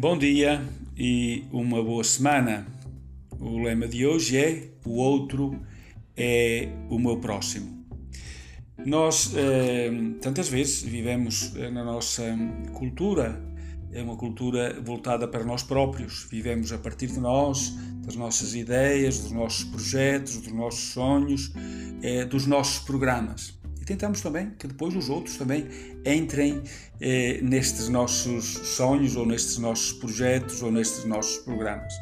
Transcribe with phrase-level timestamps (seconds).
[0.00, 0.64] Bom dia
[0.96, 2.68] e uma boa semana.
[3.40, 5.60] O lema de hoje é: O outro
[6.16, 7.84] é o meu próximo.
[8.86, 9.90] Nós eh,
[10.20, 12.22] tantas vezes vivemos eh, na nossa
[12.74, 13.42] cultura,
[13.90, 16.28] é uma cultura voltada para nós próprios.
[16.30, 17.74] Vivemos a partir de nós,
[18.06, 21.52] das nossas ideias, dos nossos projetos, dos nossos sonhos,
[22.04, 23.57] eh, dos nossos programas
[23.88, 25.66] tentamos também que depois os outros também
[26.04, 26.62] entrem
[27.00, 31.94] eh, nestes nossos sonhos ou nestes nossos projetos ou nestes nossos programas.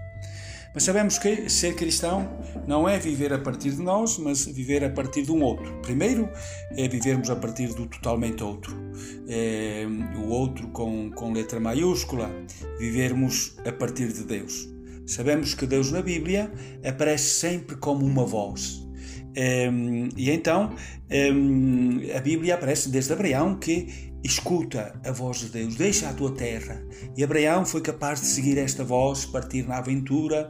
[0.75, 2.29] Mas sabemos que ser cristão
[2.67, 5.81] não é viver a partir de nós, mas viver a partir de um outro.
[5.81, 6.29] Primeiro
[6.73, 8.77] é vivermos a partir do totalmente outro.
[9.27, 12.29] É, o outro com, com letra maiúscula.
[12.79, 14.69] Vivermos a partir de Deus.
[15.07, 16.53] Sabemos que Deus na Bíblia
[16.85, 18.86] aparece sempre como uma voz.
[19.37, 20.75] Um, e então
[21.11, 26.33] um, a Bíblia aparece desde Abraão que escuta a voz de Deus, deixa a tua
[26.33, 26.83] terra.
[27.17, 30.49] E Abraão foi capaz de seguir esta voz, partir na aventura,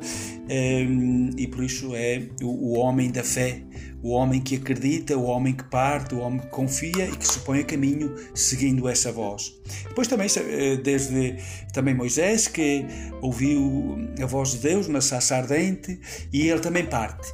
[0.48, 3.62] um, e por isso é o, o, homem da fé,
[4.03, 7.41] o homem que acredita, o homem que parte, o homem que confia e que se
[7.41, 9.53] põe a caminho seguindo essa voz.
[9.89, 11.37] Depois também, eh, desde
[11.75, 12.87] também Moisés, que
[13.21, 16.00] ouviu a voz de Deus na saça ardente,
[16.33, 17.31] e ele também parte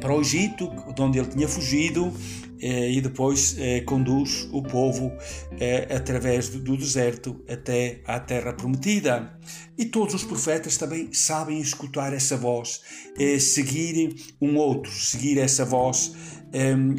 [0.00, 5.12] para o Egito, de onde ele tinha fugido, eh, e depois eh, conduz o povo
[5.58, 9.38] eh, através do deserto até à terra prometida.
[9.76, 12.80] E todos os profetas também sabem escutar essa voz,
[13.40, 16.12] seguir um outro, seguir essa voz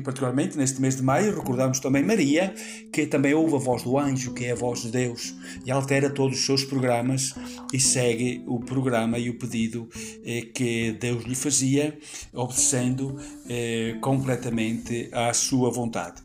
[0.03, 2.53] particularmente neste mês de maio, recordamos também Maria,
[2.91, 5.33] que também ouve a voz do anjo, que é a voz de Deus,
[5.65, 7.33] e altera todos os seus programas
[7.73, 9.87] e segue o programa e o pedido
[10.25, 11.97] eh, que Deus lhe fazia,
[12.33, 13.17] obedecendo
[13.49, 16.21] eh, completamente à sua vontade.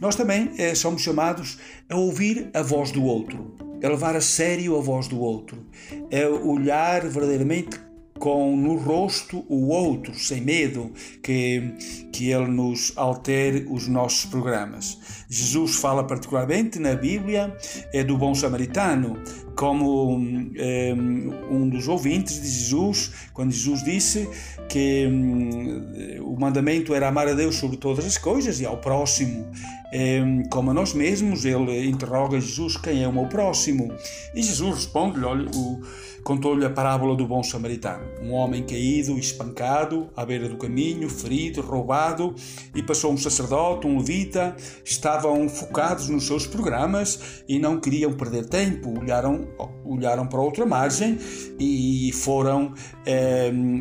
[0.00, 1.58] Nós também eh, somos chamados
[1.88, 5.66] a ouvir a voz do outro, a levar a sério a voz do outro,
[6.12, 7.80] a olhar verdadeiramente
[8.18, 10.92] com no rosto o outro, sem medo
[11.22, 11.74] que,
[12.12, 14.98] que ele nos altere os nossos programas.
[15.28, 17.56] Jesus fala particularmente na Bíblia
[17.92, 19.18] é do bom samaritano,
[19.56, 20.52] como um,
[21.50, 24.28] um dos ouvintes de Jesus, quando Jesus disse
[24.68, 29.46] que um, o mandamento era amar a Deus sobre todas as coisas e ao próximo
[30.50, 33.94] como a nós mesmos, ele interroga Jesus quem é o meu próximo.
[34.34, 35.48] E Jesus responde-lhe,
[36.24, 38.02] contou-lhe a parábola do bom samaritano.
[38.20, 42.34] Um homem caído, espancado, à beira do caminho, ferido, roubado,
[42.74, 48.46] e passou um sacerdote, um levita, estavam focados nos seus programas e não queriam perder
[48.46, 49.43] tempo, olharam,
[49.84, 51.18] olharam para outra margem
[51.58, 52.74] e foram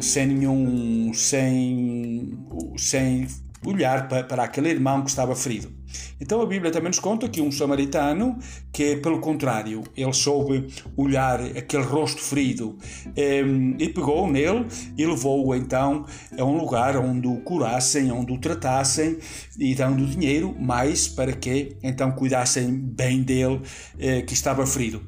[0.01, 2.37] sem nenhum, sem,
[2.77, 3.27] sem
[3.65, 5.71] olhar para, para aquele irmão que estava ferido.
[6.19, 8.37] Então a Bíblia também nos conta que um samaritano,
[8.71, 12.77] que pelo contrário, ele soube olhar aquele rosto ferido
[13.15, 14.65] ehm, e pegou nele
[14.97, 16.05] e levou-o então
[16.37, 19.17] a um lugar onde o curassem, onde o tratassem
[19.59, 23.61] e dando dinheiro mais para que então cuidassem bem dele
[23.99, 25.01] eh, que estava ferido.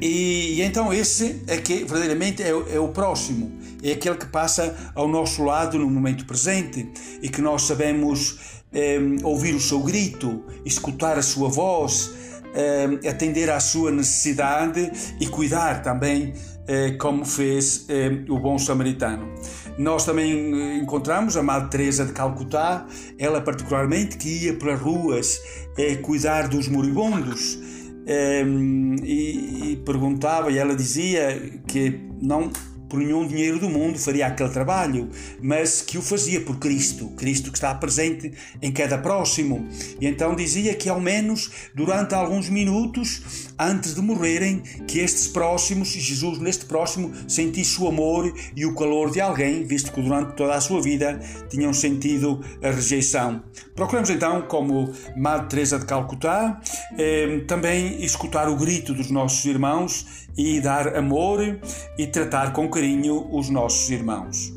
[0.00, 4.92] E, e, então esse é que verdadeiramente é, é, o próximo, é aquele que passa
[4.94, 6.88] ao nosso lado no momento presente
[7.20, 12.12] e que nós sabemos é, ouvir o seu grito, escutar a sua voz,
[12.54, 16.32] é, atender à sua necessidade e cuidar também
[16.66, 17.86] é, como fez
[18.28, 19.26] o bom samaritano.
[19.78, 22.86] Nós também encontramos a Madre Teresa de Calcutá,
[23.18, 25.40] ela particularmente que ia pelas ruas
[26.02, 27.58] cuidar dos moribundos
[28.08, 32.50] e, e perguntava, e ela dizia que não
[32.88, 35.08] por nenhum dinheiro do mundo faria aquele trabalho,
[35.40, 39.66] mas que o fazia por Cristo, Cristo que está presente em cada próximo.
[40.00, 45.88] E então dizia que ao menos durante alguns minutos antes de morrerem, que estes próximos,
[45.88, 50.54] Jesus neste próximo, sentisse o amor e o calor de alguém, visto que durante toda
[50.54, 51.18] a sua vida
[51.48, 53.42] tinham sentido a rejeição.
[53.74, 56.60] Procuramos então, como Madre Teresa de Calcutá,
[56.96, 61.58] eh, também escutar o grito dos nossos irmãos e dar amor
[61.98, 64.52] e tratar com carinho os nossos irmãos.